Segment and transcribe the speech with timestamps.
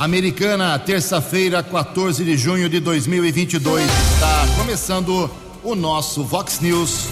[0.00, 3.84] Americana, terça-feira, 14 de junho de 2022.
[3.84, 5.30] Está começando
[5.62, 7.04] o nosso Vox News.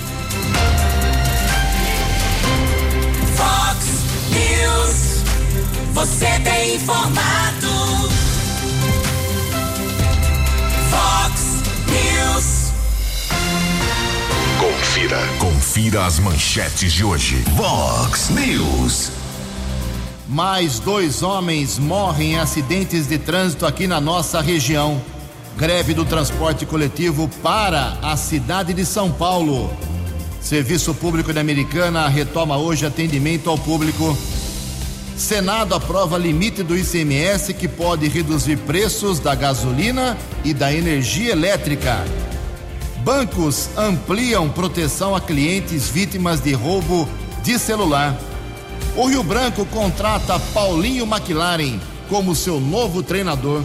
[3.37, 3.85] Vox
[4.31, 5.23] News.
[5.93, 8.09] Você tem informado.
[10.89, 12.73] Vox News.
[14.59, 15.29] Confira.
[15.39, 17.45] Confira as manchetes de hoje.
[17.55, 19.28] Vox News.
[20.29, 25.01] Mais dois homens morrem em acidentes de trânsito aqui na nossa região.
[25.57, 29.75] Greve do transporte coletivo para a cidade de São Paulo.
[30.39, 34.17] Serviço Público da Americana retoma hoje atendimento ao público.
[35.17, 42.05] Senado aprova limite do ICMS que pode reduzir preços da gasolina e da energia elétrica.
[43.03, 47.09] Bancos ampliam proteção a clientes vítimas de roubo
[47.43, 48.28] de celular.
[48.99, 53.63] O Rio Branco contrata Paulinho McLaren como seu novo treinador.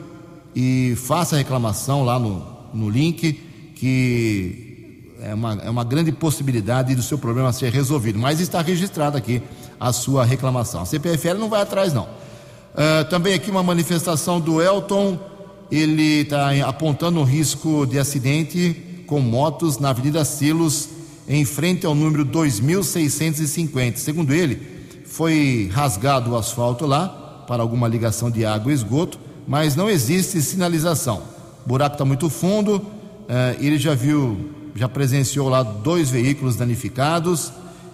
[0.54, 3.32] e faça a reclamação lá no, no link,
[3.76, 8.20] que é uma, é uma grande possibilidade do seu problema ser resolvido.
[8.20, 9.42] Mas está registrado aqui
[9.80, 10.82] a sua reclamação.
[10.82, 12.04] A CPFL não vai atrás, não.
[12.04, 15.32] Uh, também aqui uma manifestação do Elton,
[15.74, 18.76] ele está apontando um risco de acidente
[19.08, 20.90] com motos na Avenida Silos,
[21.28, 23.98] em frente ao número 2650.
[23.98, 24.62] Segundo ele,
[25.06, 30.40] foi rasgado o asfalto lá para alguma ligação de água e esgoto, mas não existe
[30.44, 31.24] sinalização.
[31.66, 32.76] O buraco está muito fundo.
[32.76, 37.52] Uh, ele já viu, já presenciou lá dois veículos danificados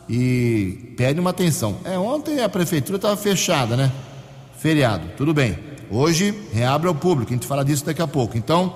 [0.10, 1.78] e pede uma atenção.
[1.86, 3.90] É, ontem a prefeitura estava fechada, né?
[4.58, 5.69] Feriado, tudo bem.
[5.92, 8.38] Hoje reabre ao público, a gente fala disso daqui a pouco.
[8.38, 8.76] Então,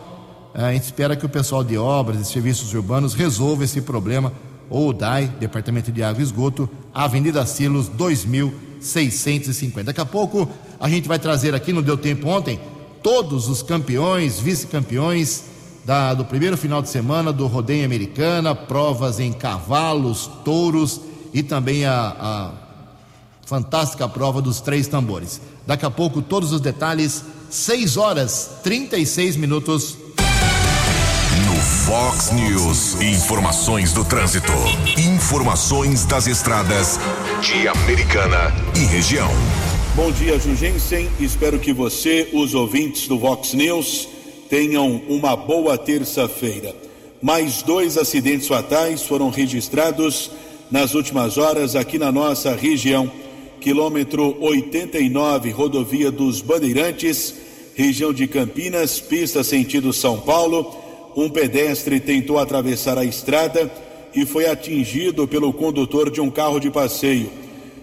[0.51, 4.33] a gente espera que o pessoal de obras e serviços urbanos resolva esse problema,
[4.67, 9.83] ou o DAI, Departamento de Água e Esgoto, Avenida Silos 2650.
[9.85, 10.49] Daqui a pouco
[10.79, 12.59] a gente vai trazer aqui, não deu tempo ontem,
[13.03, 15.43] todos os campeões, vice-campeões
[16.17, 21.01] do primeiro final de semana do Rodeio Americana, provas em cavalos, touros
[21.31, 22.51] e também a, a
[23.45, 25.41] fantástica prova dos três tambores.
[25.65, 29.97] Daqui a pouco todos os detalhes, 6 horas 36 minutos
[31.85, 33.01] Fox News.
[33.01, 34.51] Informações do trânsito.
[34.97, 36.97] Informações das estradas
[37.41, 39.29] de Americana e região.
[39.93, 41.09] Bom dia, Jugensen.
[41.19, 44.07] Espero que você, os ouvintes do Vox News,
[44.49, 46.73] tenham uma boa terça-feira.
[47.21, 50.31] Mais dois acidentes fatais foram registrados
[50.71, 53.11] nas últimas horas aqui na nossa região.
[53.63, 57.33] Quilômetro 89, rodovia dos Bandeirantes,
[57.73, 60.75] região de Campinas, pista sentido São Paulo.
[61.15, 63.71] Um pedestre tentou atravessar a estrada
[64.13, 67.31] e foi atingido pelo condutor de um carro de passeio.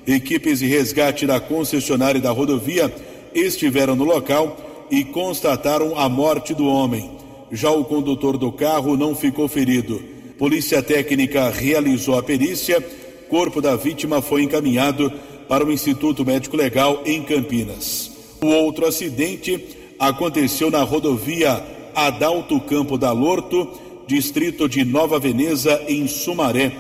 [0.07, 2.95] Equipes de resgate da concessionária da rodovia
[3.35, 7.11] estiveram no local e constataram a morte do homem.
[7.51, 9.99] Já o condutor do carro não ficou ferido.
[10.37, 12.87] Polícia Técnica realizou a perícia.
[13.31, 15.11] Corpo da vítima foi encaminhado
[15.51, 18.09] para o Instituto Médico Legal em Campinas.
[18.41, 19.61] O outro acidente
[19.99, 21.61] aconteceu na rodovia
[21.93, 23.69] Adalto Campo da Lorto,
[24.07, 26.71] distrito de Nova Veneza, em Sumaré.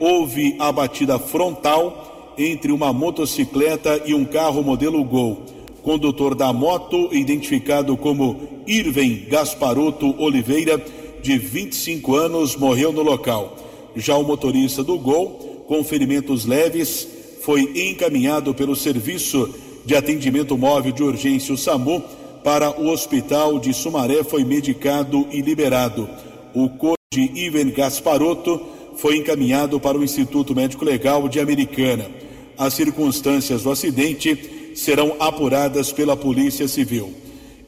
[0.00, 5.42] Houve a batida frontal entre uma motocicleta e um carro modelo Gol.
[5.84, 10.84] Condutor da moto, identificado como Irvem Gasparoto Oliveira,
[11.22, 13.56] de 25 anos, morreu no local.
[13.94, 17.14] Já o motorista do Gol, com ferimentos leves,
[17.46, 17.62] foi
[17.92, 19.54] encaminhado pelo Serviço
[19.84, 22.02] de Atendimento Móvel de Urgência, o SAMU,
[22.42, 26.08] para o Hospital de Sumaré, foi medicado e liberado.
[26.52, 28.60] O corpo de Ivan Gasparotto
[28.96, 32.10] foi encaminhado para o Instituto Médico Legal de Americana.
[32.58, 37.14] As circunstâncias do acidente serão apuradas pela Polícia Civil.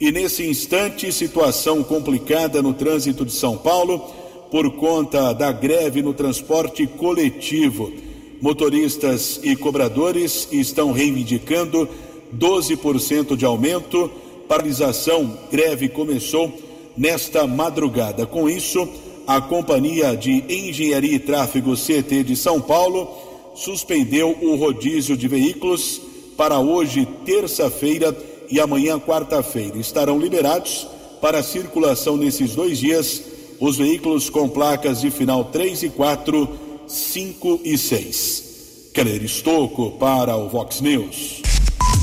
[0.01, 4.01] E nesse instante, situação complicada no trânsito de São Paulo
[4.51, 8.08] por conta da greve no transporte coletivo.
[8.41, 11.89] Motoristas e cobradores estão reivindicando
[12.37, 14.11] 12% de aumento.
[14.47, 16.53] Paralisação, greve começou
[16.97, 18.27] nesta madrugada.
[18.27, 18.89] Com isso,
[19.27, 23.09] a Companhia de Engenharia e Tráfego CT de São Paulo
[23.55, 26.01] suspendeu o rodízio de veículos
[26.37, 28.17] para hoje, terça-feira
[28.49, 29.77] e amanhã, quarta-feira.
[29.79, 30.87] Estarão liberados
[31.21, 33.23] para circulação nesses dois dias
[33.61, 36.49] os veículos com placas de final 3 e 4,
[36.89, 38.45] 5 e 6.
[38.95, 41.43] Keller Estocco para o Vox News.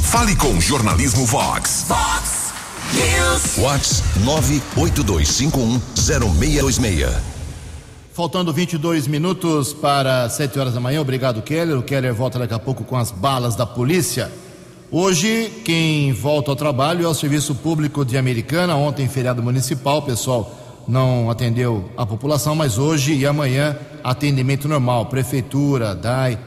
[0.03, 1.85] Fale com Jornalismo Vox.
[1.87, 2.53] Fox
[2.93, 3.57] News.
[3.57, 7.09] Vox 982510626.
[8.13, 11.01] Faltando 22 minutos para 7 horas da manhã.
[11.01, 11.79] Obrigado, Keller.
[11.79, 14.31] O Keller volta daqui a pouco com as balas da polícia.
[14.91, 18.75] Hoje, quem volta ao trabalho é o Serviço Público de Americana.
[18.75, 25.07] Ontem, feriado municipal, o pessoal não atendeu a população, mas hoje e amanhã, atendimento normal.
[25.07, 26.37] Prefeitura, DAI.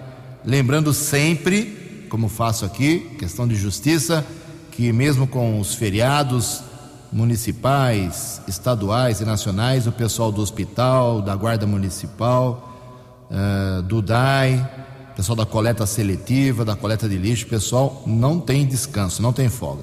[0.44, 4.24] Lembrando sempre, como faço aqui, questão de justiça,
[4.72, 6.62] que mesmo com os feriados
[7.12, 12.68] municipais, estaduais e nacionais, o pessoal do hospital, da Guarda Municipal,
[13.30, 14.66] eh, do DAI,
[15.16, 19.82] pessoal da coleta seletiva, da coleta de lixo, pessoal não tem descanso, não tem folga.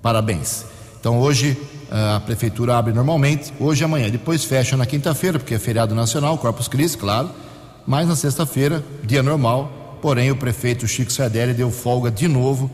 [0.00, 0.64] Parabéns.
[0.98, 1.60] Então hoje
[1.90, 4.10] a prefeitura abre normalmente, hoje e amanhã.
[4.10, 7.30] Depois fecha na quinta-feira, porque é feriado nacional, Corpus Christi, claro.
[7.86, 9.98] Mas na sexta-feira, dia normal.
[10.00, 12.70] Porém, o prefeito Chico Sardelli deu folga de novo,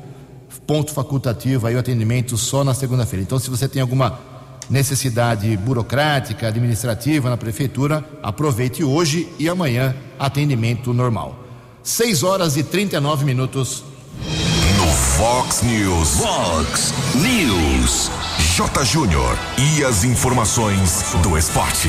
[0.67, 3.23] ponto facultativo aí o atendimento só na segunda-feira.
[3.23, 4.19] Então, se você tem alguma
[4.69, 11.37] necessidade burocrática, administrativa na prefeitura, aproveite hoje e amanhã atendimento normal.
[11.83, 13.83] 6 horas e 39 minutos.
[14.79, 16.21] No Fox News.
[16.21, 18.20] Fox News.
[18.85, 19.39] Júnior.
[19.57, 21.89] E as informações do esporte.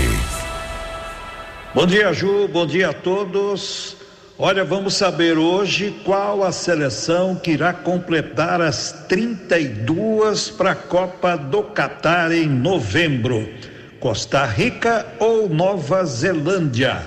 [1.75, 2.47] Bom dia, Ju.
[2.47, 3.97] Bom dia a todos.
[4.39, 11.35] Olha, vamos saber hoje qual a seleção que irá completar as 32 para a Copa
[11.35, 13.49] do Catar em novembro.
[13.99, 17.03] Costa Rica ou Nova Zelândia?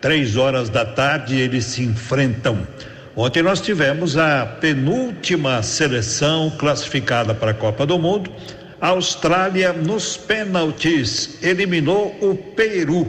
[0.00, 2.66] Três horas da tarde eles se enfrentam.
[3.14, 8.32] Ontem nós tivemos a penúltima seleção classificada para a Copa do Mundo.
[8.82, 13.06] A Austrália, nos pênaltis, eliminou o Peru.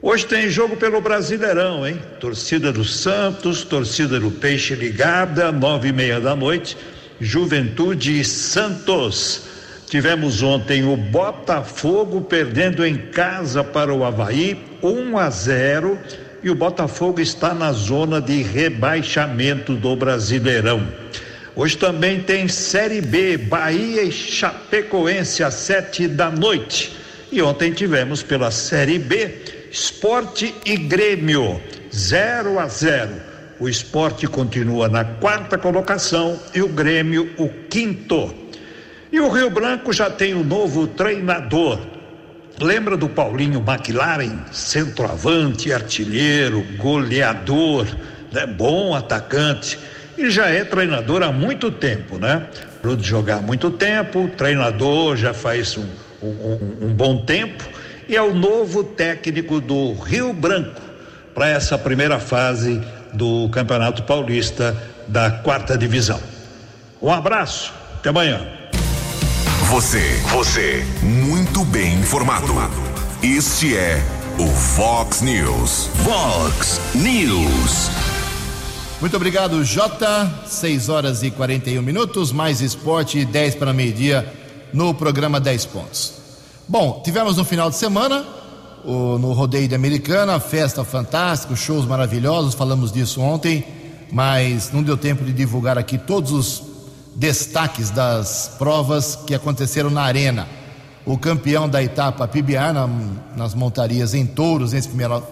[0.00, 2.00] Hoje tem jogo pelo Brasileirão, hein?
[2.18, 6.74] Torcida do Santos, torcida do Peixe ligada, nove e meia da noite.
[7.20, 9.42] Juventude e Santos.
[9.88, 15.98] Tivemos ontem o Botafogo perdendo em casa para o Havaí, 1 a 0
[16.42, 20.88] e o Botafogo está na zona de rebaixamento do Brasileirão.
[21.54, 26.96] Hoje também tem Série B, Bahia e Chapecoense às sete da noite.
[27.30, 31.60] E ontem tivemos pela Série B, Esporte e Grêmio,
[31.94, 33.10] 0 a 0.
[33.60, 38.34] O esporte continua na quarta colocação e o Grêmio o quinto.
[39.12, 41.78] E o Rio Branco já tem um novo treinador.
[42.58, 47.86] Lembra do Paulinho McLaren, centroavante, artilheiro, goleador,
[48.32, 48.46] né?
[48.46, 49.78] bom atacante
[50.22, 52.46] e já é treinador há muito tempo, né?
[52.80, 55.86] Parou de jogar há muito tempo, treinador já faz um,
[56.22, 57.64] um, um bom tempo
[58.08, 60.80] e é o novo técnico do Rio Branco
[61.34, 62.80] para essa primeira fase
[63.12, 64.76] do Campeonato Paulista
[65.08, 66.20] da quarta divisão.
[67.00, 68.46] Um abraço, até amanhã.
[69.68, 72.52] Você, você, muito bem informado.
[73.22, 74.02] Este é
[74.38, 75.88] o Fox News.
[76.04, 78.11] Fox News.
[79.02, 80.32] Muito obrigado, Jota.
[80.46, 84.32] 6 horas e 41 minutos, mais esporte, 10 para meio-dia
[84.72, 86.12] no programa 10 pontos.
[86.68, 88.24] Bom, tivemos no final de semana
[88.84, 93.66] o, no rodeio de Americana, festa fantástica, shows maravilhosos, falamos disso ontem,
[94.12, 96.62] mas não deu tempo de divulgar aqui todos os
[97.16, 100.46] destaques das provas que aconteceram na arena.
[101.04, 102.88] O campeão da etapa PBR na,
[103.36, 105.24] nas montarias em touros nesse primeiro,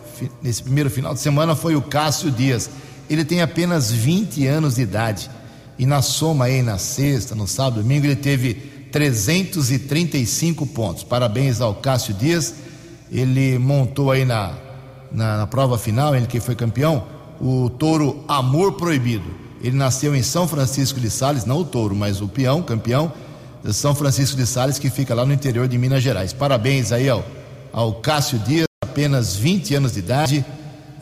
[0.42, 2.68] nesse primeiro final de semana foi o Cássio Dias
[3.11, 5.29] ele tem apenas 20 anos de idade.
[5.76, 8.55] E na soma aí, na sexta, no sábado, domingo, ele teve
[8.93, 11.02] 335 pontos.
[11.02, 12.55] Parabéns ao Cássio Dias.
[13.11, 14.55] Ele montou aí na,
[15.11, 17.05] na, na prova final, ele que foi campeão,
[17.40, 19.29] o touro Amor Proibido.
[19.61, 23.12] Ele nasceu em São Francisco de Sales, não o touro, mas o peão, campeão,
[23.73, 26.33] São Francisco de Sales, que fica lá no interior de Minas Gerais.
[26.33, 27.25] Parabéns aí ao,
[27.73, 30.45] ao Cássio Dias, apenas 20 anos de idade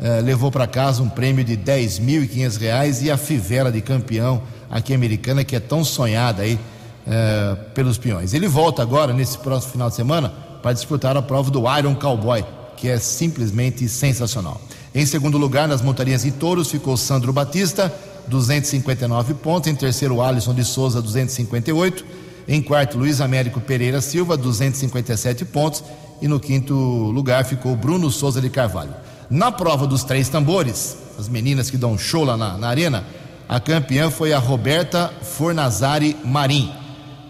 [0.00, 4.94] eh, levou para casa um prêmio de 10.500 reais e a fivela de campeão aqui
[4.94, 6.58] americana que é tão sonhada aí
[7.06, 8.34] eh, pelos peões.
[8.34, 12.44] Ele volta agora nesse próximo final de semana para disputar a prova do Iron Cowboy,
[12.76, 14.60] que é simplesmente sensacional.
[14.94, 17.92] Em segundo lugar, nas montarias e touros, ficou Sandro Batista,
[18.26, 19.70] 259 pontos.
[19.70, 22.04] Em terceiro, Alisson de Souza, 258.
[22.46, 25.82] Em quarto, Luiz Américo Pereira Silva, 257 pontos.
[26.20, 28.94] E no quinto lugar ficou Bruno Souza de Carvalho.
[29.30, 33.04] Na prova dos três tambores, as meninas que dão show lá na, na arena,
[33.46, 36.72] a campeã foi a Roberta Fornazari Marim.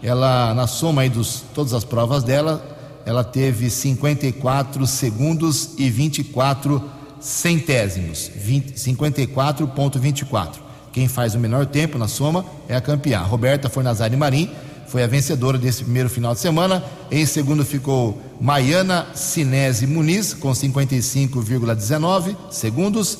[0.01, 2.65] Ela, na soma aí dos todas as provas dela,
[3.05, 6.81] ela teve 54 segundos e 24
[7.19, 10.53] centésimos, 54.24.
[10.93, 14.49] Quem faz o menor tempo na soma é a campeã, Roberta Fornazari Marim
[14.89, 16.83] foi a vencedora desse primeiro final de semana.
[17.11, 23.19] Em segundo ficou Maiana Sinese Muniz, com 55,19 segundos.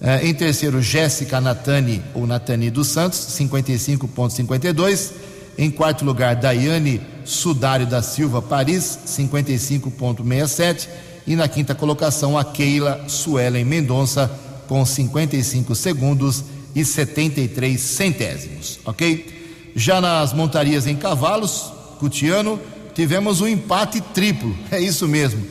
[0.00, 5.10] Eh, em terceiro, Jéssica Natani, ou Natani dos Santos, 55,52.
[5.58, 10.88] Em quarto lugar, Daiane Sudário da Silva Paris, 55,67.
[11.26, 14.30] E na quinta colocação, a Keila Suelen Mendonça,
[14.68, 18.78] com 55 segundos e 73 centésimos.
[18.84, 19.39] Ok?
[19.74, 22.60] Já nas montarias em cavalos, Cutiano,
[22.94, 24.56] tivemos um empate triplo.
[24.70, 25.44] É isso mesmo.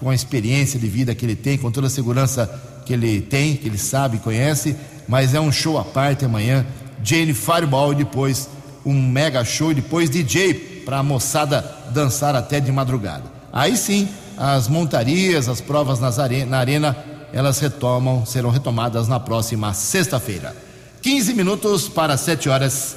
[0.00, 2.50] com a experiência de vida que ele tem, com toda a segurança
[2.84, 4.76] que ele tem, que ele sabe, conhece
[5.08, 6.66] mas é um show à parte amanhã.
[7.02, 8.48] Jane Fireball e depois
[8.84, 13.24] um mega show e depois DJ para a moçada dançar até de madrugada.
[13.52, 16.96] Aí sim, as montarias, as provas are na arena,
[17.32, 20.56] elas retomam, serão retomadas na próxima sexta-feira.
[21.02, 22.96] 15 minutos para 7 horas.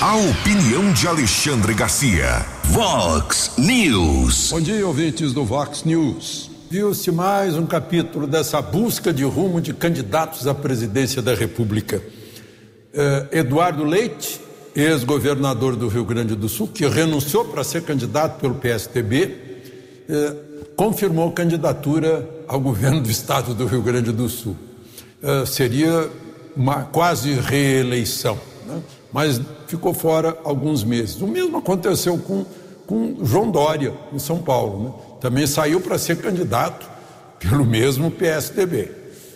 [0.00, 2.44] A opinião de Alexandre Garcia.
[2.64, 4.50] Vox News.
[4.50, 9.72] Bom dia, ouvintes do Vox News viu-se mais um capítulo dessa busca de rumo de
[9.72, 12.02] candidatos à presidência da República.
[12.92, 14.40] Eh, Eduardo Leite,
[14.74, 19.36] ex-governador do Rio Grande do Sul, que renunciou para ser candidato pelo PSTB,
[20.08, 20.34] eh,
[20.74, 24.56] confirmou candidatura ao governo do estado do Rio Grande do Sul.
[25.22, 26.10] Eh, seria
[26.56, 28.82] uma quase reeleição, né?
[29.12, 31.20] mas ficou fora alguns meses.
[31.20, 32.44] O mesmo aconteceu com,
[32.86, 34.84] com João Dória, em São Paulo.
[34.84, 34.92] Né?
[35.26, 36.88] Também saiu para ser candidato
[37.40, 38.92] pelo mesmo PSDB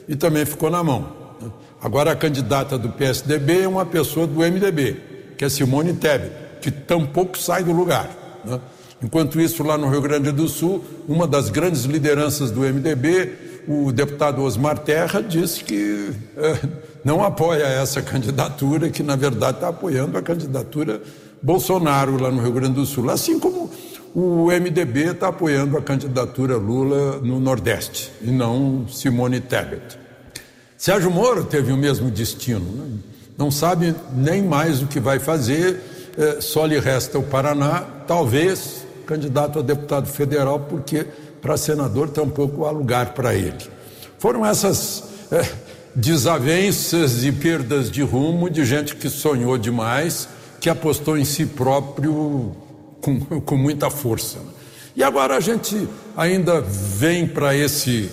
[0.07, 1.37] e também ficou na mão.
[1.83, 4.99] Agora a candidata do PSDB é uma pessoa do MDB,
[5.37, 6.31] que é Simone Tebet,
[6.63, 8.09] que tampouco sai do lugar.
[8.45, 8.61] Né?
[9.03, 13.33] Enquanto isso, lá no Rio Grande do Sul, uma das grandes lideranças do MDB,
[13.67, 16.69] o deputado Osmar Terra, disse que é,
[17.03, 21.03] não apoia essa candidatura, que na verdade está apoiando a candidatura
[21.43, 23.69] Bolsonaro lá no Rio Grande do Sul, assim como
[24.15, 29.99] o MDB está apoiando a candidatura Lula no Nordeste e não Simone Tebet.
[30.77, 32.99] Sérgio Moro teve o mesmo destino, né?
[33.37, 35.81] não sabe nem mais o que vai fazer,
[36.19, 41.07] é, só lhe resta o Paraná, talvez candidato a deputado federal, porque
[41.41, 43.59] para senador tampouco há lugar para ele.
[44.19, 45.45] Foram essas é,
[45.95, 50.29] desavenças e perdas de rumo de gente que sonhou demais,
[50.61, 52.55] que apostou em si próprio
[53.01, 54.39] com, com muita força.
[54.95, 58.11] E agora a gente ainda vem para esse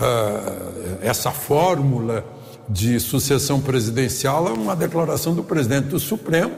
[0.00, 2.24] uh, essa fórmula
[2.68, 6.52] de sucessão presidencial, uma declaração do presidente do Supremo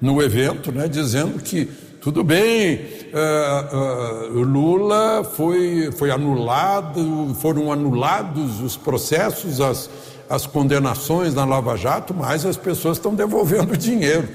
[0.00, 1.66] no evento, né, dizendo que
[2.00, 2.80] tudo bem,
[3.12, 9.90] uh, uh, Lula foi, foi anulado, foram anulados os processos, as,
[10.28, 14.28] as condenações na Lava Jato, mas as pessoas estão devolvendo dinheiro,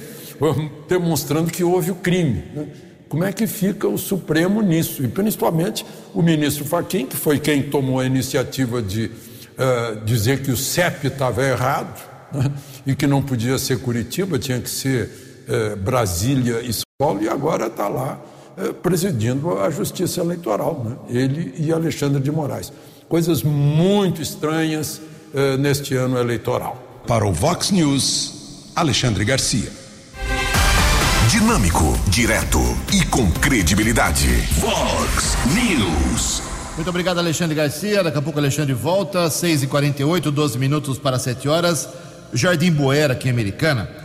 [0.88, 2.44] demonstrando que houve o crime.
[2.54, 2.68] Né?
[3.08, 5.04] Como é que fica o Supremo nisso?
[5.04, 10.50] E principalmente o ministro Fachin, que foi quem tomou a iniciativa de uh, dizer que
[10.50, 12.52] o CEP estava errado né?
[12.86, 15.30] e que não podia ser Curitiba, tinha que ser
[15.84, 18.22] Brasília e Paulo e agora está lá
[18.58, 20.96] eh, presidindo a Justiça Eleitoral, né?
[21.10, 22.72] ele e Alexandre de Moraes.
[23.10, 25.02] Coisas muito estranhas
[25.60, 27.04] neste ano eleitoral.
[27.06, 29.81] Para o Vox News, Alexandre Garcia.
[31.30, 32.60] Dinâmico, direto
[32.92, 34.28] e com credibilidade.
[34.60, 36.42] Vox News.
[36.76, 38.04] Muito obrigado, Alexandre Garcia.
[38.04, 39.28] Daqui a pouco, Alexandre volta.
[39.28, 41.88] 6h48, 12 minutos para 7 horas.
[42.34, 44.02] Jardim Boera, aqui em Americana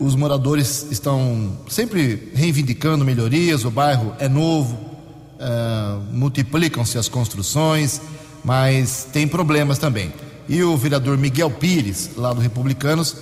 [0.00, 8.00] os moradores estão sempre reivindicando melhorias, o bairro é novo, uh, multiplicam-se as construções,
[8.42, 10.10] mas tem problemas também.
[10.48, 13.14] E o vereador Miguel Pires, lá do Republicanos,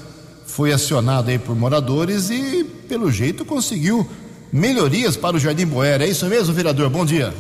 [0.49, 4.09] foi acionado aí por moradores e, pelo jeito, conseguiu
[4.51, 6.05] melhorias para o Jardim Boera.
[6.05, 6.89] É isso mesmo, vereador?
[6.89, 7.35] Bom dia.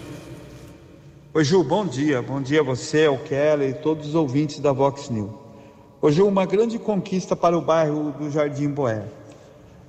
[1.33, 2.21] Oi, Ju, bom dia.
[2.21, 5.31] Bom dia a você, ao Kelly e todos os ouvintes da Vox News.
[6.03, 9.11] Hoje uma grande conquista para o bairro do Jardim Boera.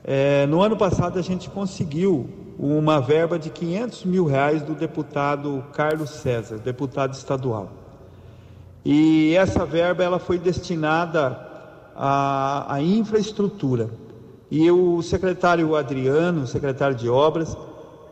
[0.04, 2.28] É, no ano passado a gente conseguiu
[2.58, 7.70] uma verba de 500 mil reais do deputado Carlos César, deputado estadual.
[8.84, 11.49] E essa verba ela foi destinada
[12.02, 13.90] à, à infraestrutura.
[14.50, 17.58] E o secretário Adriano, secretário de obras,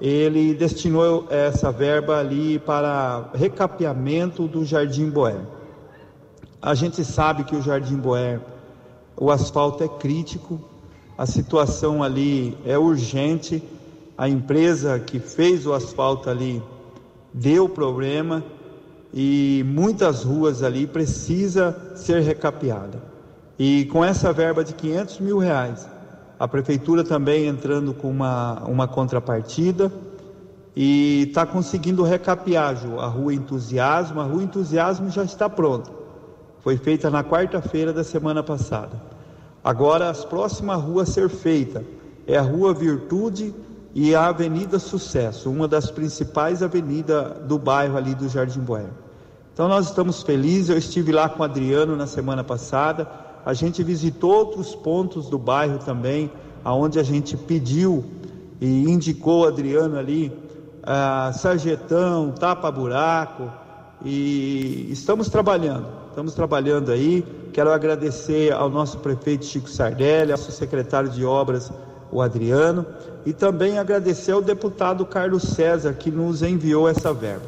[0.01, 5.37] ele destinou essa verba ali para recapeamento do Jardim Boé.
[6.61, 8.41] A gente sabe que o Jardim Boé,
[9.15, 10.59] o asfalto é crítico,
[11.17, 13.63] a situação ali é urgente.
[14.17, 16.61] A empresa que fez o asfalto ali
[17.33, 18.43] deu problema
[19.13, 23.16] e muitas ruas ali precisa ser recapeada.
[23.59, 25.87] E com essa verba de 500 mil reais,
[26.39, 29.91] a prefeitura também entrando com uma, uma contrapartida
[30.75, 34.21] e está conseguindo recapear Ju, a rua Entusiasmo.
[34.21, 35.91] A rua Entusiasmo já está pronta.
[36.59, 39.01] Foi feita na quarta-feira da semana passada.
[39.63, 41.83] Agora, as próximas ruas a ser feita
[42.27, 43.55] é a Rua Virtude
[43.95, 48.93] e a Avenida Sucesso, uma das principais avenidas do bairro ali do Jardim Boêmio.
[49.51, 53.09] Então nós estamos felizes, eu estive lá com o Adriano na semana passada,
[53.47, 56.29] a gente visitou outros pontos do bairro também,
[56.65, 58.03] aonde a gente pediu
[58.59, 60.37] e indicou Adriano ali,
[60.83, 63.49] uh, Sarjetão, Tapa Buraco,
[64.03, 67.25] e estamos trabalhando, estamos trabalhando aí.
[67.53, 71.71] Quero agradecer ao nosso prefeito Chico Sardelli, ao nosso secretário de obras,
[72.11, 72.85] o Adriano,
[73.25, 77.45] e também agradecer ao deputado Carlos César, que nos enviou essa verba.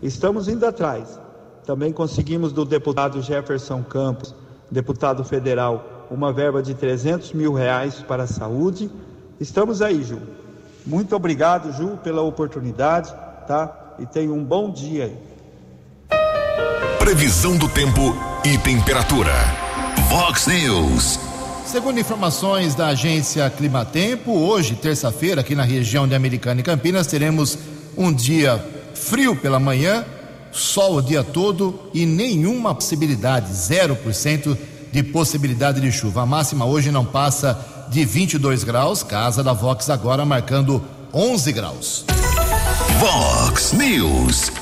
[0.00, 1.18] Estamos indo atrás.
[1.66, 4.32] Também conseguimos do deputado Jefferson Campos,
[4.72, 8.90] deputado federal, uma verba de 300 mil reais para a saúde.
[9.38, 10.18] Estamos aí, Ju.
[10.86, 13.12] Muito obrigado, Ju, pela oportunidade,
[13.46, 13.94] tá?
[13.98, 15.16] E tenha um bom dia aí.
[16.98, 19.32] Previsão do tempo e temperatura.
[20.08, 21.20] Vox News.
[21.66, 27.58] Segundo informações da agência Climatempo, hoje, terça-feira, aqui na região de Americana e Campinas, teremos
[27.96, 28.62] um dia
[28.94, 30.04] frio pela manhã,
[30.52, 34.56] sol o dia todo e nenhuma possibilidade, 0%
[34.92, 36.22] de possibilidade de chuva.
[36.22, 42.04] A máxima hoje não passa de 22 graus, casa da Vox agora marcando 11 graus.
[43.00, 44.52] Vox News.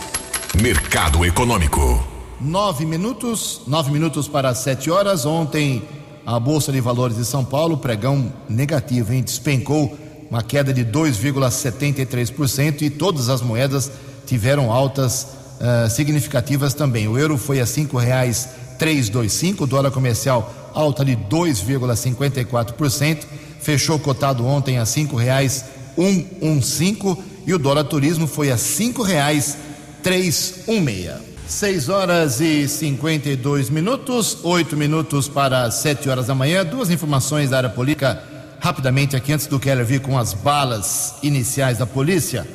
[0.62, 2.02] Mercado Econômico.
[2.40, 5.26] Nove minutos, nove minutos para sete horas.
[5.26, 5.82] Ontem
[6.24, 9.22] a Bolsa de Valores de São Paulo, pregão negativo, hein?
[9.22, 9.96] Despencou
[10.30, 13.90] uma queda de 2,73% e todas as moedas
[14.26, 17.06] tiveram altas uh, significativas também.
[17.06, 23.24] O euro foi a cinco reais 325, o dólar comercial alta de 2,54%,
[23.60, 29.58] fechou cotado ontem a cinco reais 115 e o dólar turismo foi a cinco reais
[30.02, 31.30] 316.
[31.50, 36.64] 6 horas e 52 minutos, 8 minutos para 7 horas da manhã.
[36.64, 38.22] Duas informações da área política,
[38.60, 42.46] rapidamente aqui, antes do Keller vir com as balas iniciais da polícia.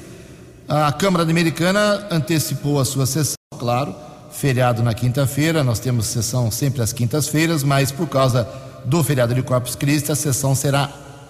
[0.68, 3.96] A Câmara Americana antecipou a sua sessão, claro,
[4.32, 8.48] feriado na quinta-feira, nós temos sessão sempre às quintas-feiras, mas por causa
[8.84, 10.90] do feriado de Corpus Christi, a sessão será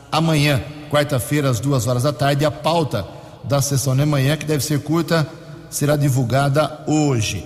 [0.09, 2.45] amanhã, quarta-feira, às duas horas da tarde.
[2.45, 3.05] A pauta
[3.43, 5.27] da sessão de manhã, que deve ser curta,
[5.69, 7.45] será divulgada hoje.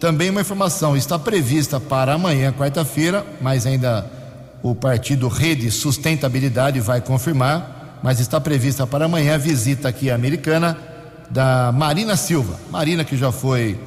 [0.00, 4.10] Também uma informação está prevista para amanhã, quarta-feira, mas ainda
[4.62, 10.95] o partido Rede Sustentabilidade vai confirmar, mas está prevista para amanhã a visita aqui americana
[11.30, 12.58] da Marina Silva.
[12.70, 13.78] Marina que já foi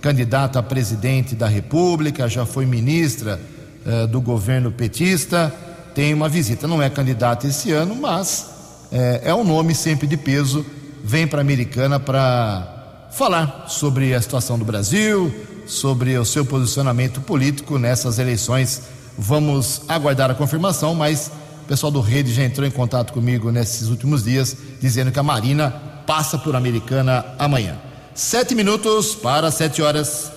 [0.00, 3.40] candidata a presidente da República, já foi ministra
[3.86, 5.54] eh, do governo petista,
[5.94, 6.66] tem uma visita.
[6.66, 8.46] Não é candidata esse ano, mas
[8.90, 10.66] eh, é um nome sempre de peso.
[11.04, 15.32] Vem para a Americana para falar sobre a situação do Brasil,
[15.66, 18.82] sobre o seu posicionamento político nessas eleições.
[19.16, 21.30] Vamos aguardar a confirmação, mas
[21.64, 25.22] o pessoal do Rede já entrou em contato comigo nesses últimos dias, dizendo que a
[25.22, 27.76] Marina passa por Americana amanhã.
[28.14, 30.30] Sete minutos para sete horas.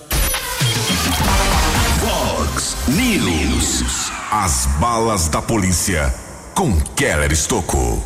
[2.00, 4.10] Fox News.
[4.30, 6.12] As balas da polícia
[6.54, 8.02] com Keller Estocou.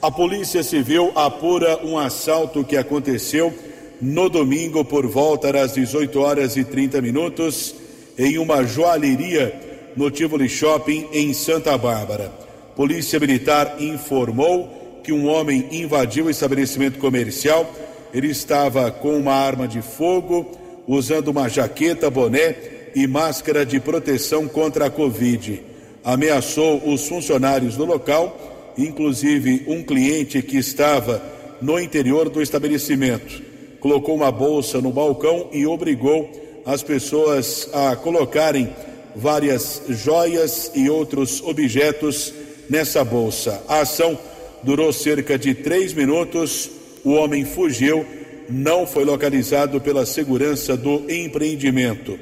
[0.00, 3.52] A Polícia Civil apura um assalto que aconteceu
[4.00, 7.74] no domingo por volta das 18 horas e 30 minutos
[8.18, 12.32] em uma joalheria no Tivoli Shopping em Santa Bárbara.
[12.74, 17.70] Polícia Militar informou que um homem invadiu o estabelecimento comercial.
[18.12, 20.50] Ele estava com uma arma de fogo,
[20.86, 22.54] usando uma jaqueta, boné
[22.94, 25.62] e máscara de proteção contra a Covid.
[26.04, 31.22] Ameaçou os funcionários do local, inclusive um cliente que estava
[31.60, 36.30] no interior do estabelecimento colocou uma bolsa no balcão e obrigou
[36.64, 38.72] as pessoas a colocarem
[39.16, 42.32] várias joias e outros objetos
[42.70, 43.60] nessa bolsa.
[43.66, 44.16] A ação
[44.62, 46.70] durou cerca de três minutos.
[47.04, 48.06] O homem fugiu,
[48.48, 52.18] não foi localizado pela segurança do empreendimento.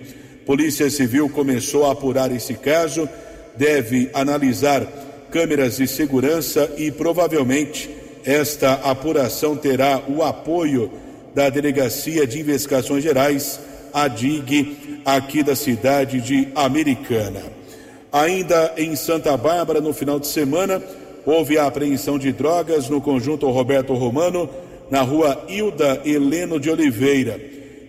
[0.46, 3.09] Polícia Civil começou a apurar esse caso,
[3.57, 4.85] deve analisar
[5.31, 7.90] câmeras de segurança e provavelmente
[8.24, 10.90] esta apuração terá o apoio
[11.35, 13.61] da Delegacia de Investigações Gerais,
[13.92, 17.42] a DIG, aqui da cidade de Americana.
[18.12, 20.83] Ainda em Santa Bárbara, no final de semana,
[21.31, 24.49] houve a apreensão de drogas no conjunto Roberto Romano,
[24.90, 27.40] na rua Hilda Heleno de Oliveira.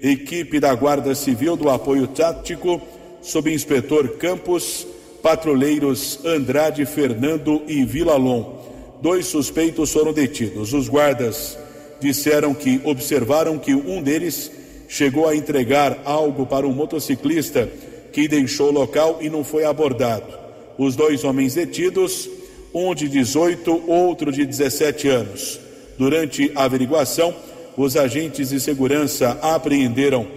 [0.02, 2.82] Equipe da Guarda Civil do Apoio Tático,
[3.22, 4.88] sob inspetor Campos,
[5.22, 8.62] patrulheiros Andrade, Fernando e Vilalon.
[9.02, 10.74] Dois suspeitos foram detidos.
[10.74, 11.58] Os guardas
[12.00, 14.52] disseram que observaram que um deles
[14.88, 17.70] chegou a entregar algo para um motociclista
[18.12, 20.34] que deixou o local e não foi abordado.
[20.78, 22.30] Os dois homens detidos,
[22.74, 25.60] um de 18, outro de 17 anos.
[25.98, 27.34] Durante a averiguação,
[27.78, 30.28] os agentes de segurança apreenderam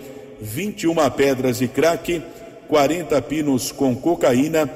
[0.41, 2.23] 21 pedras de crack,
[2.69, 4.67] 40 pinos com cocaína,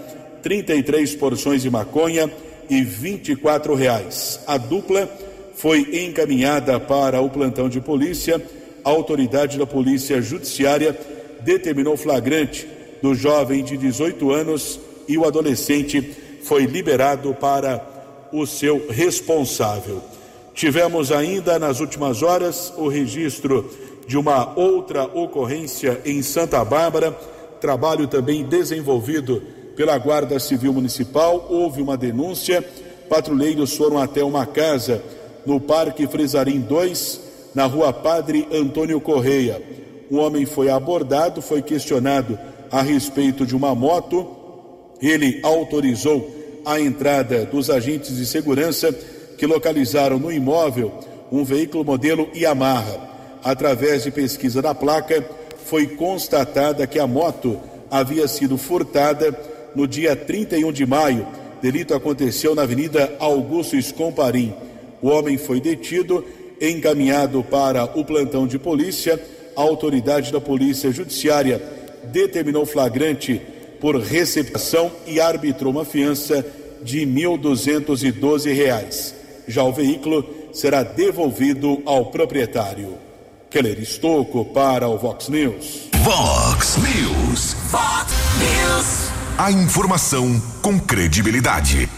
[0.43, 2.31] 33 porções de maconha
[2.71, 4.41] e 24 reais.
[4.47, 5.09] A dupla
[5.55, 8.41] foi encaminhada para o plantão de polícia.
[8.85, 10.97] A autoridade da Polícia Judiciária
[11.41, 12.67] determinou flagrante
[13.03, 16.17] do jovem de 18 anos e o adolescente
[16.49, 17.85] foi liberado para
[18.33, 20.01] o seu responsável.
[20.55, 23.71] Tivemos ainda nas últimas horas o registro
[24.07, 27.13] de uma outra ocorrência em Santa Bárbara,
[27.61, 29.43] trabalho também desenvolvido
[29.77, 31.47] pela Guarda Civil Municipal.
[31.51, 32.65] Houve uma denúncia,
[33.11, 35.03] patrulheiros foram até uma casa
[35.45, 37.21] no Parque Frisarim 2,
[37.55, 39.63] na rua Padre Antônio Correia.
[40.11, 42.39] Um homem foi abordado, foi questionado
[42.71, 44.27] a respeito de uma moto.
[45.01, 46.38] Ele autorizou
[46.69, 48.95] a entrada dos agentes de segurança
[49.39, 50.93] que localizaram no imóvel
[51.33, 53.09] um veículo modelo Yamaha.
[53.43, 55.27] Através de pesquisa da placa,
[55.65, 57.59] foi constatada que a moto
[57.91, 59.35] havia sido furtada
[59.75, 61.27] no dia 31 de maio.
[61.63, 64.53] Delito aconteceu na Avenida Augusto Escomparim.
[65.01, 66.23] O homem foi detido,
[66.61, 69.19] encaminhado para o plantão de polícia.
[69.57, 71.63] A autoridade da Polícia Judiciária
[72.13, 73.41] determinou flagrante
[73.81, 76.45] por recepção e arbitrou uma fiança
[76.83, 79.15] de R$ 1.212.
[79.47, 82.99] Já o veículo será devolvido ao proprietário.
[83.51, 85.89] Keller Estocco para o Vox News.
[86.03, 87.57] Vox News.
[87.71, 89.09] Vox News.
[89.39, 91.89] A informação com credibilidade.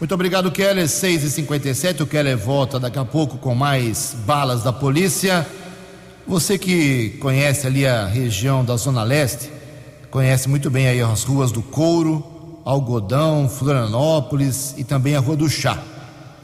[0.00, 0.88] Muito obrigado, Keller.
[0.88, 5.46] 6 e 57 O Keller volta daqui a pouco com mais balas da polícia.
[6.26, 9.50] Você que conhece ali a região da Zona Leste,
[10.10, 12.24] conhece muito bem aí as ruas do Couro,
[12.64, 15.78] Algodão, Florianópolis e também a Rua do Chá.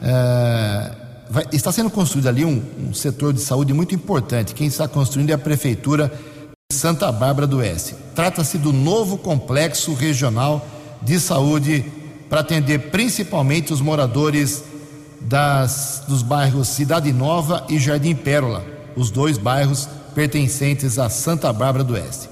[0.01, 0.91] É,
[1.29, 4.53] vai, está sendo construído ali um, um, setor de saúde muito importante.
[4.53, 6.11] Quem está construindo é a Prefeitura
[6.71, 7.95] de Santa Bárbara do Oeste.
[8.15, 10.65] Trata-se do novo complexo regional
[11.01, 11.85] de saúde
[12.29, 14.63] para atender principalmente os moradores
[15.21, 21.83] das, dos bairros Cidade Nova e Jardim Pérola, os dois bairros pertencentes a Santa Bárbara
[21.83, 22.29] do Oeste.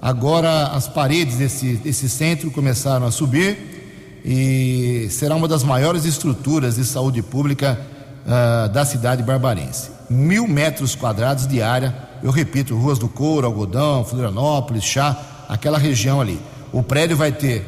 [0.00, 6.76] Agora as paredes desse, desse centro começaram a subir e será uma das maiores estruturas
[6.76, 7.78] de saúde pública
[8.24, 9.90] uh, da cidade barbarense.
[10.08, 16.20] Mil metros quadrados de área, eu repito, ruas do couro, algodão, Florianópolis, chá, aquela região
[16.20, 16.38] ali.
[16.72, 17.64] O prédio vai ter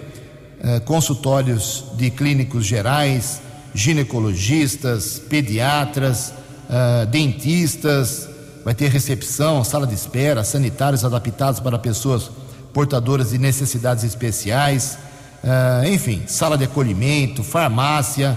[0.63, 3.43] uh, consultórios de clínicos gerais,
[3.75, 6.33] ginecologistas, pediatras,
[6.69, 8.29] uh, dentistas,
[8.65, 12.31] vai ter recepção, sala de espera, sanitários adaptados para pessoas
[12.73, 14.99] portadoras de necessidades especiais,
[15.43, 18.37] uh, enfim, sala de acolhimento, farmácia,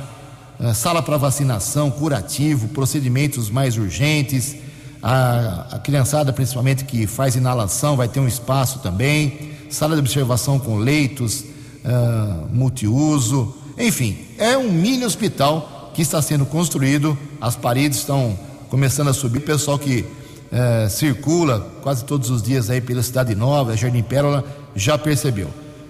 [0.59, 4.55] uh, sala para vacinação, curativo, procedimentos mais urgentes.
[5.01, 9.51] A, a criançada, principalmente que faz inalação, vai ter um espaço também.
[9.69, 13.53] Sala de observação com leitos, uh, multiuso.
[13.77, 17.17] Enfim, é um mini hospital que está sendo construído.
[17.41, 18.37] As paredes estão
[18.73, 19.41] começando a subir.
[19.41, 20.03] Pessoal que
[20.51, 24.43] é, circula quase todos os dias aí pela Cidade Nova, Jardim Pérola,
[24.75, 25.47] já percebeu.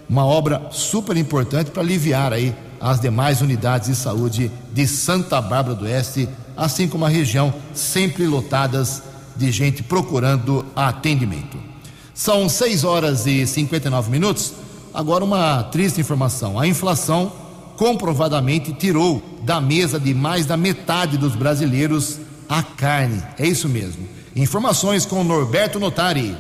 [0.10, 5.76] Uma obra super importante para aliviar aí as demais unidades de saúde de Santa Bárbara
[5.76, 9.02] do Oeste, assim como a região, sempre lotadas
[9.34, 11.58] de gente procurando atendimento.
[12.14, 14.52] São 6 horas e 59 minutos.
[14.94, 17.32] Agora, uma triste informação: a inflação
[17.78, 23.22] comprovadamente tirou da mesa de mais da metade dos brasileiros a carne.
[23.38, 24.08] É isso mesmo.
[24.36, 26.36] Informações com Norberto Notari.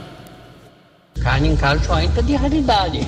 [1.21, 3.07] Carne em casa só entra de raridade.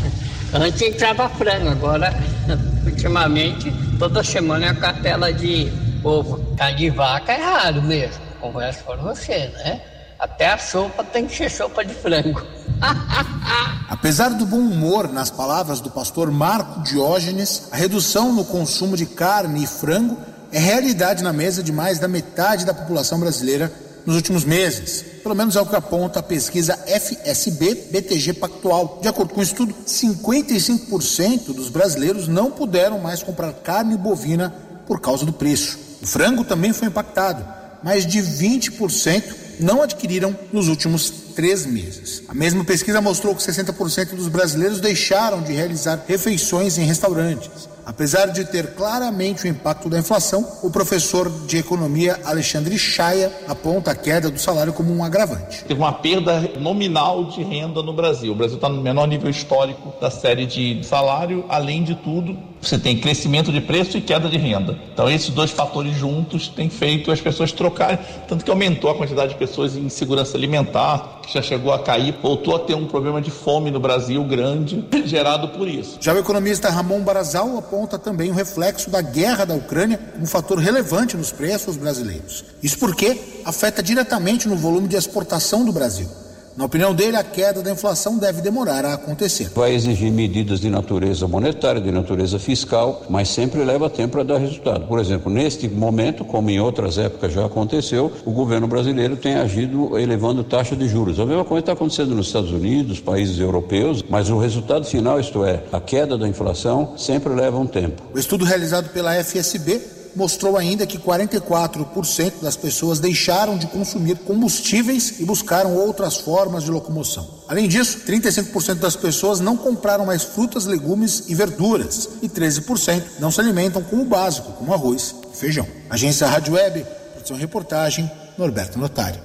[0.52, 2.12] Antes entrava frango, agora,
[2.86, 6.54] ultimamente, toda semana é a cartela de ovo.
[6.56, 8.22] Carne de vaca é raro mesmo.
[8.40, 9.80] Converso com você, né?
[10.18, 12.42] Até a sopa tem que ser sopa de frango.
[13.88, 19.06] Apesar do bom humor nas palavras do pastor Marco Diógenes, a redução no consumo de
[19.06, 20.16] carne e frango
[20.54, 23.72] é realidade na mesa de mais da metade da população brasileira
[24.06, 25.04] nos últimos meses.
[25.20, 29.00] Pelo menos é o que aponta a pesquisa FSB BTG Pactual.
[29.02, 34.54] De acordo com o estudo, 55% dos brasileiros não puderam mais comprar carne bovina
[34.86, 35.76] por causa do preço.
[36.00, 37.44] O frango também foi impactado.
[37.82, 42.22] Mais de 20% não adquiriram nos últimos três meses.
[42.28, 47.73] A mesma pesquisa mostrou que 60% dos brasileiros deixaram de realizar refeições em restaurantes.
[47.86, 53.90] Apesar de ter claramente o impacto da inflação, o professor de economia Alexandre Chaia aponta
[53.90, 55.64] a queda do salário como um agravante.
[55.64, 58.32] Teve uma perda nominal de renda no Brasil.
[58.32, 61.44] O Brasil está no menor nível histórico da série de salário.
[61.48, 64.78] Além de tudo, você tem crescimento de preço e queda de renda.
[64.92, 67.98] Então, esses dois fatores juntos têm feito as pessoas trocarem.
[68.28, 72.14] Tanto que aumentou a quantidade de pessoas em insegurança alimentar, que já chegou a cair,
[72.22, 75.98] voltou a ter um problema de fome no Brasil grande, gerado por isso.
[76.00, 80.26] Já o economista Ramon Barazal aponta também o reflexo da guerra da Ucrânia como um
[80.26, 82.44] fator relevante nos preços brasileiros.
[82.62, 86.23] Isso porque afeta diretamente no volume de exportação do Brasil.
[86.56, 89.50] Na opinião dele, a queda da inflação deve demorar a acontecer.
[89.52, 94.38] Vai exigir medidas de natureza monetária, de natureza fiscal, mas sempre leva tempo para dar
[94.38, 94.86] resultado.
[94.86, 99.98] Por exemplo, neste momento, como em outras épocas já aconteceu, o governo brasileiro tem agido
[99.98, 101.18] elevando taxa de juros.
[101.18, 105.44] A mesma coisa está acontecendo nos Estados Unidos, países europeus, mas o resultado final, isto
[105.44, 108.00] é, a queda da inflação, sempre leva um tempo.
[108.14, 115.20] O estudo realizado pela FSB mostrou ainda que 44% das pessoas deixaram de consumir combustíveis
[115.20, 117.28] e buscaram outras formas de locomoção.
[117.48, 123.30] Além disso, 35% das pessoas não compraram mais frutas, legumes e verduras e 13% não
[123.30, 125.66] se alimentam com o básico, como arroz e feijão.
[125.90, 129.20] Agência Rádio Web, produção e reportagem, Norberto Notário.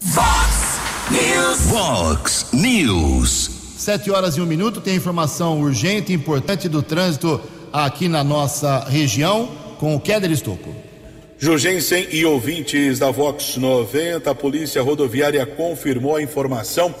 [0.00, 1.58] Fox News.
[1.70, 3.50] Fox News.
[3.78, 7.40] Sete horas e um minuto, tem informação urgente e importante do trânsito
[7.72, 9.48] aqui na nossa região
[9.82, 10.72] com o Keller Estocco.
[11.36, 16.94] Jurgensen e ouvintes da Vox 90, a Polícia Rodoviária confirmou a informação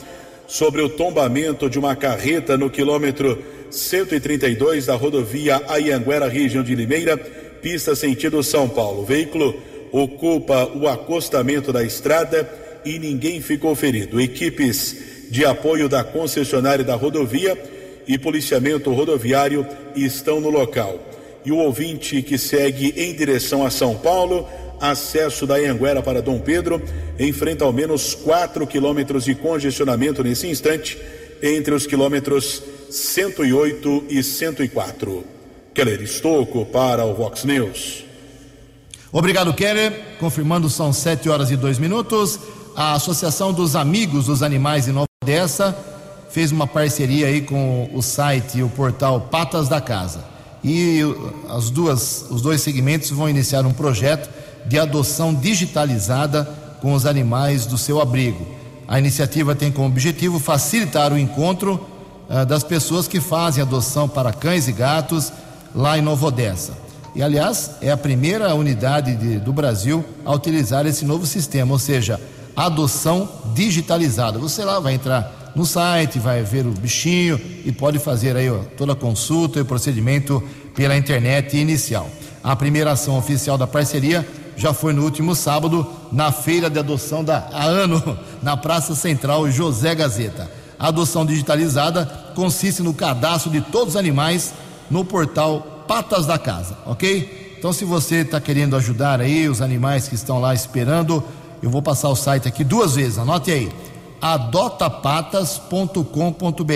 [0.48, 3.40] sobre o tombamento de uma carreta no quilômetro
[3.70, 9.02] 132 da rodovia Ayanguera, região de Limeira, pista sentido São Paulo.
[9.02, 9.54] O veículo
[9.92, 12.50] ocupa o acostamento da estrada
[12.84, 14.20] e ninguém ficou ferido.
[14.20, 17.56] Equipes de apoio da concessionária da rodovia
[18.08, 19.64] e policiamento rodoviário
[19.94, 21.12] estão no local.
[21.44, 24.46] E o ouvinte que segue em direção a São Paulo,
[24.80, 26.82] acesso da Anguera para Dom Pedro,
[27.18, 30.98] enfrenta ao menos 4 quilômetros de congestionamento nesse instante,
[31.42, 35.24] entre os quilômetros 108 e 104.
[35.74, 38.04] Keller Estocco para o Vox News.
[39.10, 40.16] Obrigado, Keller.
[40.18, 42.38] Confirmando, são 7 horas e 2 minutos.
[42.74, 45.76] A Associação dos Amigos dos Animais de Nova Odessa
[46.30, 50.31] fez uma parceria aí com o site e o portal Patas da Casa.
[50.64, 51.00] E
[51.48, 54.30] as duas, os dois segmentos vão iniciar um projeto
[54.66, 56.44] de adoção digitalizada
[56.80, 58.46] com os animais do seu abrigo.
[58.86, 61.84] A iniciativa tem como objetivo facilitar o encontro
[62.28, 65.32] uh, das pessoas que fazem adoção para cães e gatos
[65.74, 66.72] lá em Nova Odessa.
[67.14, 71.78] E, aliás, é a primeira unidade de, do Brasil a utilizar esse novo sistema, ou
[71.78, 72.20] seja,
[72.56, 74.38] adoção digitalizada.
[74.38, 78.58] Você lá vai entrar no site, vai ver o bichinho e pode fazer aí ó,
[78.76, 80.42] toda a consulta e o procedimento
[80.74, 82.08] pela internet inicial.
[82.42, 87.22] A primeira ação oficial da parceria já foi no último sábado na feira de adoção
[87.22, 90.50] da ano na Praça Central José Gazeta.
[90.78, 94.52] A adoção digitalizada consiste no cadastro de todos os animais
[94.90, 97.54] no portal Patas da Casa, ok?
[97.58, 101.22] Então, se você está querendo ajudar aí os animais que estão lá esperando,
[101.62, 103.70] eu vou passar o site aqui duas vezes, anote aí:
[104.22, 106.72] adotapatas.com.br.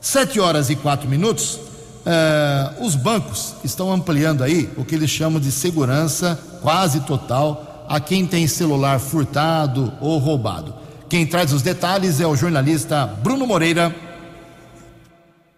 [0.00, 1.58] Sete horas e quatro minutos.
[2.04, 7.98] Uh, os bancos estão ampliando aí o que eles chamam de segurança quase total a
[8.00, 10.74] quem tem celular furtado ou roubado.
[11.08, 14.11] Quem traz os detalhes é o jornalista Bruno Moreira.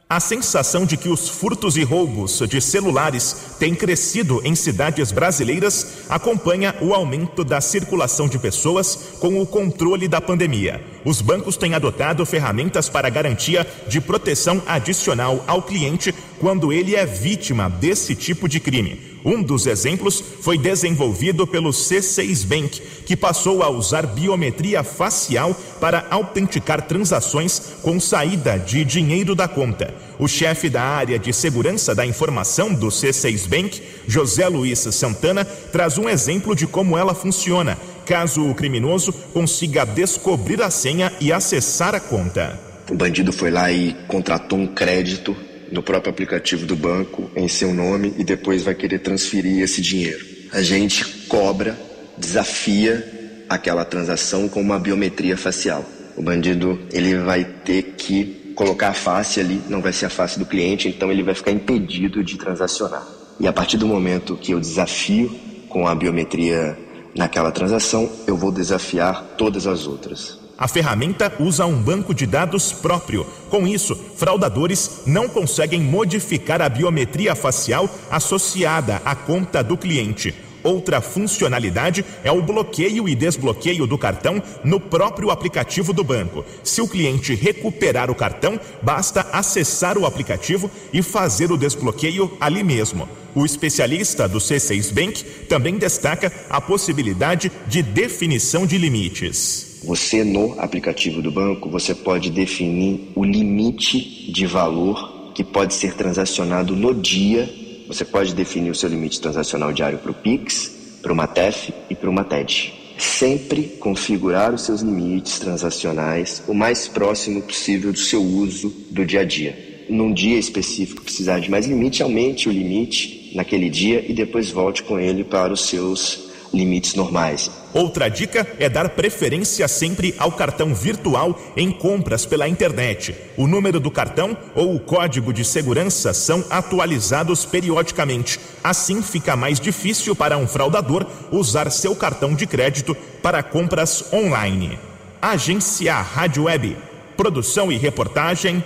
[0.08, 6.04] A sensação de que os furtos e roubos de celulares têm crescido em cidades brasileiras
[6.10, 10.84] acompanha o aumento da circulação de pessoas com o controle da pandemia.
[11.06, 17.06] Os bancos têm adotado ferramentas para garantia de proteção adicional ao cliente quando ele é
[17.06, 19.13] vítima desse tipo de crime.
[19.24, 26.06] Um dos exemplos foi desenvolvido pelo C6 Bank, que passou a usar biometria facial para
[26.10, 29.94] autenticar transações com saída de dinheiro da conta.
[30.18, 35.96] O chefe da área de segurança da informação do C6 Bank, José Luiz Santana, traz
[35.96, 41.94] um exemplo de como ela funciona, caso o criminoso consiga descobrir a senha e acessar
[41.94, 42.60] a conta.
[42.90, 45.34] O bandido foi lá e contratou um crédito
[45.74, 50.24] no próprio aplicativo do banco em seu nome e depois vai querer transferir esse dinheiro.
[50.52, 51.76] A gente cobra,
[52.16, 55.84] desafia aquela transação com uma biometria facial.
[56.16, 60.38] O bandido ele vai ter que colocar a face ali, não vai ser a face
[60.38, 63.04] do cliente, então ele vai ficar impedido de transacionar.
[63.40, 65.28] E a partir do momento que eu desafio
[65.68, 66.78] com a biometria
[67.16, 70.43] naquela transação, eu vou desafiar todas as outras.
[70.56, 73.26] A ferramenta usa um banco de dados próprio.
[73.50, 80.32] Com isso, fraudadores não conseguem modificar a biometria facial associada à conta do cliente.
[80.62, 86.42] Outra funcionalidade é o bloqueio e desbloqueio do cartão no próprio aplicativo do banco.
[86.62, 92.64] Se o cliente recuperar o cartão, basta acessar o aplicativo e fazer o desbloqueio ali
[92.64, 93.06] mesmo.
[93.34, 99.73] O especialista do C6 Bank também destaca a possibilidade de definição de limites.
[99.86, 105.92] Você no aplicativo do banco, você pode definir o limite de valor que pode ser
[105.92, 107.52] transacionado no dia.
[107.86, 111.94] Você pode definir o seu limite transacional diário para o Pix, para o Matef e
[111.94, 112.72] para o Mated.
[112.96, 119.20] Sempre configurar os seus limites transacionais o mais próximo possível do seu uso do dia
[119.20, 119.84] a dia.
[119.90, 124.82] Num dia específico precisar de mais limite, aumente o limite naquele dia e depois volte
[124.82, 127.50] com ele para os seus limites normais.
[127.72, 133.14] Outra dica é dar preferência sempre ao cartão virtual em compras pela internet.
[133.36, 138.38] O número do cartão ou o código de segurança são atualizados periodicamente.
[138.62, 144.78] Assim fica mais difícil para um fraudador usar seu cartão de crédito para compras online.
[145.20, 146.76] Agência Rádio Web.
[147.16, 148.62] Produção e reportagem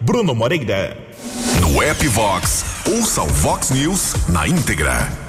[0.00, 0.96] Bruno Moreira.
[1.60, 5.27] No app Vox, ouça o Vox News na íntegra.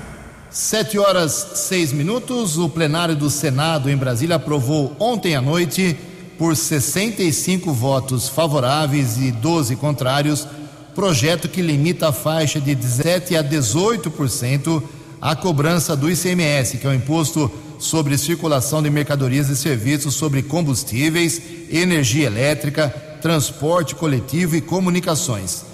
[0.52, 2.58] Sete horas seis minutos.
[2.58, 5.96] O plenário do Senado em Brasília aprovou ontem à noite,
[6.40, 10.48] por 65 votos favoráveis e 12 contrários,
[10.96, 14.82] projeto que limita a faixa de 17 a 18%
[15.22, 20.42] a cobrança do ICMS, que é o imposto sobre circulação de mercadorias e serviços sobre
[20.42, 21.40] combustíveis,
[21.70, 22.90] energia elétrica,
[23.22, 25.69] transporte coletivo e comunicações.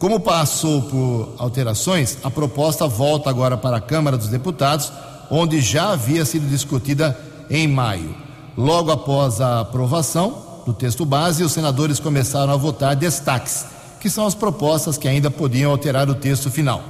[0.00, 4.90] Como passou por alterações, a proposta volta agora para a Câmara dos Deputados,
[5.30, 7.14] onde já havia sido discutida
[7.50, 8.14] em maio.
[8.56, 13.66] Logo após a aprovação do texto base, os senadores começaram a votar destaques,
[14.00, 16.82] que são as propostas que ainda podiam alterar o texto final.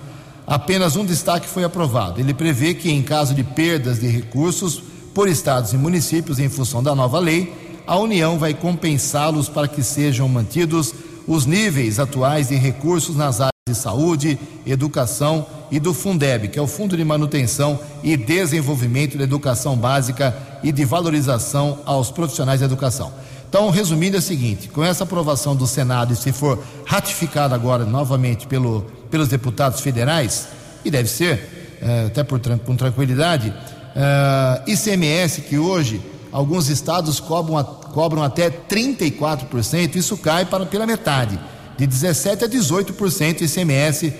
[0.47, 2.21] Apenas um destaque foi aprovado.
[2.21, 4.81] Ele prevê que, em caso de perdas de recursos
[5.13, 9.83] por estados e municípios em função da nova lei, a União vai compensá-los para que
[9.83, 10.95] sejam mantidos
[11.27, 16.63] os níveis atuais de recursos nas áreas de saúde, educação e do Fundeb, que é
[16.63, 22.67] o Fundo de Manutenção e Desenvolvimento da Educação Básica e de Valorização aos Profissionais da
[22.67, 23.13] Educação.
[23.49, 27.85] Então, resumindo, é o seguinte: com essa aprovação do Senado, e se for ratificada agora
[27.85, 30.49] novamente pelo, pelos deputados federais,
[30.85, 33.53] e deve ser, é, até por, com tranquilidade,
[33.95, 36.01] é, ICMS, que hoje
[36.33, 37.63] alguns estados cobram,
[37.93, 41.39] cobram até 34%, isso cai para pela metade,
[41.77, 44.13] de 17% a 18% ICMS,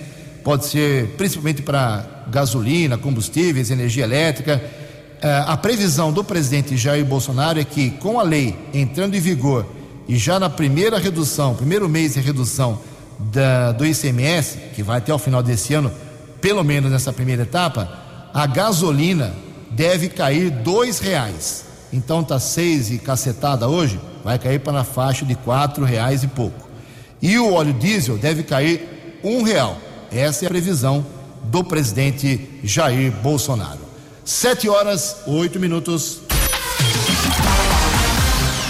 [0.43, 4.61] pode ser principalmente para gasolina, combustíveis, energia elétrica.
[5.21, 9.65] Eh, a previsão do presidente Jair Bolsonaro é que, com a lei entrando em vigor
[10.07, 12.79] e já na primeira redução, primeiro mês de redução
[13.19, 15.91] da, do ICMS, que vai até o final desse ano,
[16.41, 17.87] pelo menos nessa primeira etapa,
[18.33, 19.33] a gasolina
[19.69, 21.70] deve cair dois reais.
[21.93, 26.27] Então tá seis e cacetada hoje, vai cair para na faixa de quatro reais e
[26.27, 26.69] pouco.
[27.21, 29.77] E o óleo diesel deve cair um real.
[30.11, 31.05] Essa é a previsão
[31.43, 33.79] do presidente Jair Bolsonaro.
[34.23, 36.21] Sete horas, oito minutos.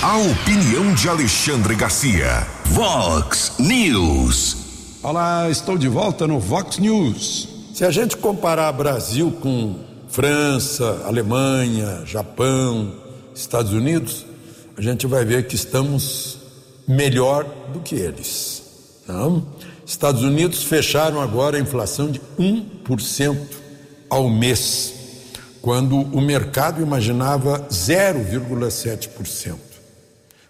[0.01, 2.47] A opinião de Alexandre Garcia.
[2.65, 4.57] Vox News.
[5.03, 7.47] Olá, estou de volta no Vox News.
[7.73, 9.75] Se a gente comparar Brasil com
[10.07, 12.91] França, Alemanha, Japão,
[13.33, 14.25] Estados Unidos,
[14.77, 16.37] a gente vai ver que estamos
[16.87, 18.61] melhor do que eles.
[19.07, 19.45] Não?
[19.85, 23.37] Estados Unidos fecharam agora a inflação de 1%
[24.09, 24.93] ao mês,
[25.61, 29.57] quando o mercado imaginava 0,7%.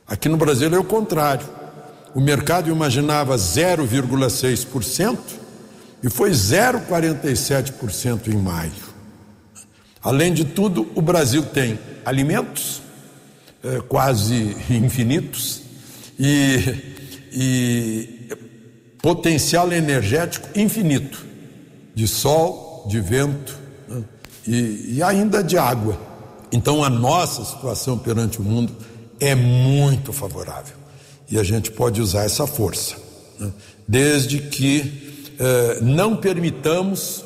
[0.08, 1.48] Aqui no Brasil é o contrário.
[2.14, 5.18] O mercado imaginava 0,6%
[6.04, 8.92] e foi 0,47% em maio.
[10.04, 12.82] Além de tudo, o Brasil tem alimentos
[13.64, 15.62] é, quase infinitos
[16.20, 16.76] e,
[17.32, 18.36] e
[19.02, 21.26] potencial energético infinito
[21.94, 24.04] de sol, de vento né,
[24.48, 26.00] e, e ainda de água.
[26.52, 28.76] Então, a nossa situação perante o mundo
[29.20, 30.76] é muito favorável
[31.30, 32.96] e a gente pode usar essa força,
[33.40, 33.52] né,
[33.88, 37.24] desde que eh, não permitamos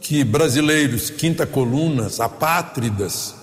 [0.00, 3.34] que brasileiros, quinta colunas, apátridas,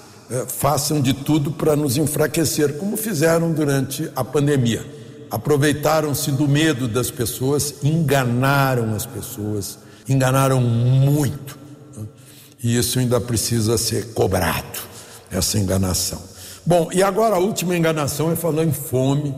[0.48, 4.86] façam de tudo para nos enfraquecer, como fizeram durante a pandemia.
[5.30, 11.58] Aproveitaram-se do medo das pessoas, enganaram as pessoas, enganaram muito.
[11.96, 12.06] Né?
[12.64, 14.80] E isso ainda precisa ser cobrado,
[15.32, 16.22] essa enganação.
[16.66, 19.36] Bom, e agora a última enganação é falando em fome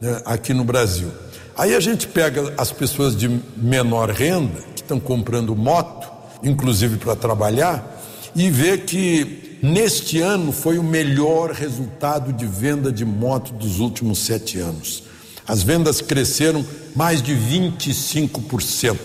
[0.00, 1.10] né, aqui no Brasil.
[1.56, 6.10] Aí a gente pega as pessoas de menor renda, que estão comprando moto,
[6.42, 8.02] inclusive para trabalhar,
[8.34, 14.18] e vê que neste ano foi o melhor resultado de venda de moto dos últimos
[14.18, 15.04] sete anos.
[15.46, 16.62] As vendas cresceram
[16.94, 18.98] mais de 25%.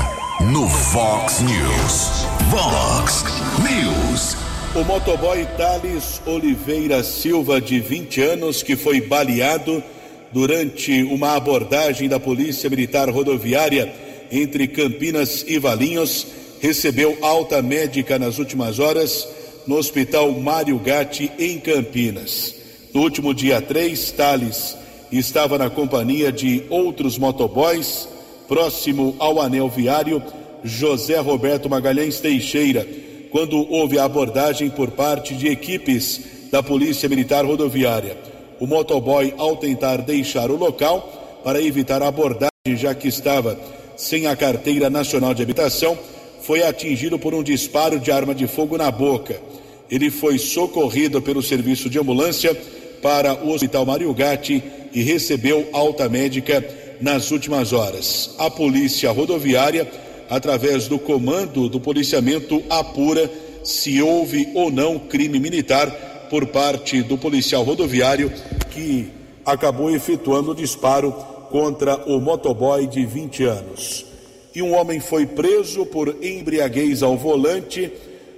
[0.52, 2.26] no Vox News.
[2.48, 3.24] Vox
[3.58, 4.36] News.
[4.76, 9.82] O motoboy Thales Oliveira Silva, de 20 anos, que foi baleado
[10.30, 13.92] durante uma abordagem da Polícia Militar Rodoviária
[14.30, 16.28] entre Campinas e Valinhos,
[16.60, 19.26] recebeu alta médica nas últimas horas
[19.66, 22.54] no Hospital Mário Gatti, em Campinas.
[22.94, 24.81] No último dia 3, Thales
[25.18, 28.08] estava na companhia de outros motoboys
[28.48, 30.22] próximo ao anel viário
[30.64, 32.86] José Roberto Magalhães Teixeira,
[33.30, 38.16] quando houve a abordagem por parte de equipes da Polícia Militar Rodoviária.
[38.60, 43.58] O motoboy, ao tentar deixar o local para evitar a abordagem, já que estava
[43.96, 45.98] sem a carteira nacional de habitação,
[46.42, 49.40] foi atingido por um disparo de arma de fogo na boca.
[49.90, 52.54] Ele foi socorrido pelo serviço de ambulância
[53.02, 56.64] para o Hospital Mário Gatti e recebeu alta médica
[57.00, 58.34] nas últimas horas.
[58.38, 59.90] A Polícia Rodoviária,
[60.30, 63.30] através do comando do policiamento, apura
[63.64, 65.90] se houve ou não crime militar
[66.30, 68.32] por parte do policial rodoviário
[68.70, 69.10] que
[69.44, 71.12] acabou efetuando o disparo
[71.50, 74.06] contra o motoboy de 20 anos.
[74.54, 77.92] E um homem foi preso por embriaguez ao volante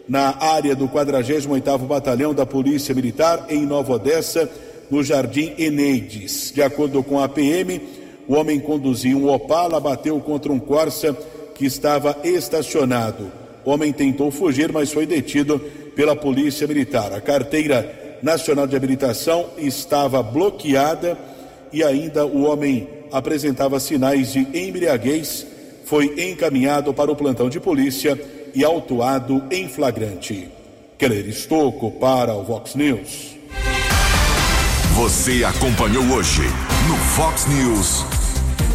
[0.08, 4.50] na área do 48º Batalhão da Polícia Militar em Nova Odessa,
[4.94, 6.52] no Jardim Eneides.
[6.54, 7.80] De acordo com a PM,
[8.28, 11.16] o homem conduzia um Opala, bateu contra um Corsa
[11.52, 13.30] que estava estacionado.
[13.64, 15.58] O homem tentou fugir, mas foi detido
[15.96, 17.12] pela Polícia Militar.
[17.12, 21.18] A carteira nacional de habilitação estava bloqueada
[21.72, 25.44] e ainda o homem apresentava sinais de embriaguez.
[25.84, 28.18] Foi encaminhado para o plantão de polícia
[28.54, 30.48] e autuado em flagrante.
[30.96, 33.33] Keller Estocco para o Vox News.
[34.94, 36.42] Você acompanhou hoje
[36.86, 38.04] no Fox News.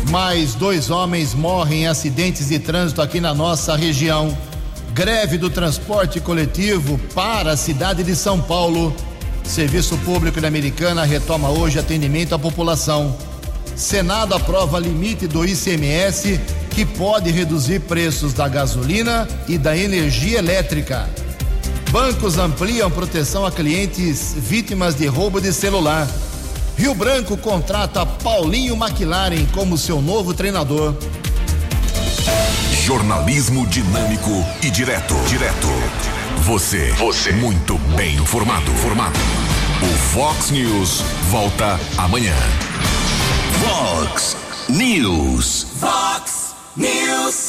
[0.09, 4.37] Mais dois homens morrem em acidentes de trânsito aqui na nossa região.
[4.91, 8.93] Greve do transporte coletivo para a cidade de São Paulo.
[9.45, 13.17] Serviço Público da Americana retoma hoje atendimento à população.
[13.73, 16.37] Senado aprova limite do ICMS
[16.71, 21.07] que pode reduzir preços da gasolina e da energia elétrica.
[21.91, 26.07] Bancos ampliam proteção a clientes vítimas de roubo de celular.
[26.77, 30.95] Rio Branco contrata Paulinho McLaren como seu novo treinador.
[32.85, 34.29] Jornalismo dinâmico
[34.61, 35.15] e direto.
[35.27, 35.67] Direto.
[36.43, 36.91] Você.
[36.93, 37.31] Você.
[37.31, 38.71] Muito bem informado.
[38.73, 39.19] Formado.
[39.81, 42.35] O Fox News volta amanhã.
[43.63, 44.37] Fox
[44.69, 45.65] News.
[45.79, 47.47] Fox News.